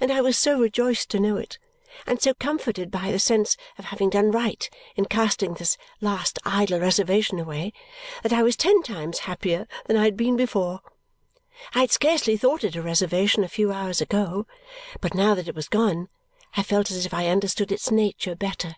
And 0.00 0.12
I 0.12 0.20
was 0.20 0.36
so 0.38 0.60
rejoiced 0.60 1.08
to 1.08 1.18
know 1.18 1.38
it 1.38 1.56
and 2.06 2.20
so 2.20 2.34
comforted 2.34 2.90
by 2.90 3.10
the 3.10 3.18
sense 3.18 3.56
of 3.78 3.86
having 3.86 4.10
done 4.10 4.30
right 4.30 4.68
in 4.96 5.06
casting 5.06 5.54
this 5.54 5.78
last 6.02 6.38
idle 6.44 6.78
reservation 6.78 7.38
away 7.40 7.72
that 8.22 8.34
I 8.34 8.42
was 8.42 8.54
ten 8.54 8.82
times 8.82 9.20
happier 9.20 9.66
than 9.86 9.96
I 9.96 10.04
had 10.04 10.14
been 10.14 10.36
before. 10.36 10.82
I 11.74 11.80
had 11.80 11.90
scarcely 11.90 12.36
thought 12.36 12.64
it 12.64 12.76
a 12.76 12.82
reservation 12.82 13.44
a 13.44 13.48
few 13.48 13.72
hours 13.72 14.02
ago, 14.02 14.46
but 15.00 15.14
now 15.14 15.34
that 15.34 15.48
it 15.48 15.54
was 15.54 15.68
gone 15.68 16.10
I 16.54 16.62
felt 16.62 16.90
as 16.90 17.06
if 17.06 17.14
I 17.14 17.28
understood 17.28 17.72
its 17.72 17.90
nature 17.90 18.34
better. 18.34 18.76